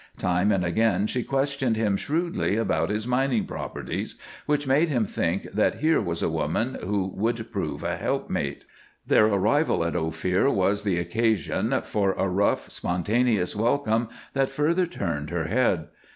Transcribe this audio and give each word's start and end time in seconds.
Time 0.17 0.51
and 0.51 0.65
again 0.65 1.05
she 1.05 1.21
questioned 1.21 1.75
him 1.75 1.95
shrewdly 1.95 2.55
about 2.55 2.89
his 2.89 3.05
mining 3.05 3.45
properties, 3.45 4.15
which 4.47 4.65
made 4.65 4.89
him 4.89 5.05
think 5.05 5.43
that 5.53 5.75
here 5.75 6.01
was 6.01 6.23
a 6.23 6.27
woman 6.27 6.75
who 6.83 7.11
would 7.15 7.51
prove 7.51 7.83
a 7.83 7.97
helpmate. 7.97 8.65
Their 9.05 9.27
arrival 9.27 9.83
at 9.85 9.95
Ophir 9.95 10.49
was 10.49 10.81
the 10.81 10.97
occasion 10.97 11.81
for 11.83 12.13
a 12.13 12.27
rough, 12.27 12.71
spontaneous 12.71 13.55
welcome 13.55 14.09
that 14.33 14.49
further 14.49 14.87
turned 14.87 15.29
her 15.29 15.43
head. 15.45 15.89